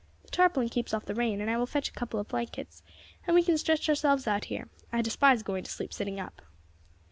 The 0.23 0.29
tarpaulin 0.31 0.69
keeps 0.69 0.95
off 0.95 1.05
the 1.05 1.13
rain, 1.13 1.41
and 1.41 1.51
I 1.51 1.57
will 1.59 1.67
fetch 1.67 1.89
a 1.89 1.93
couple 1.93 2.19
of 2.19 2.27
blankets, 2.29 2.81
and 3.27 3.35
we 3.35 3.43
can 3.43 3.55
stretch 3.55 3.87
ourselves 3.87 4.25
out 4.25 4.45
here; 4.45 4.67
I 4.91 5.03
despise 5.03 5.43
going 5.43 5.63
to 5.63 5.69
sleep 5.69 5.93
sitting 5.93 6.19
up." 6.19 6.41